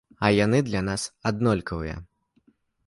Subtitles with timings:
[0.27, 1.95] А яны для нас аднолькавыя.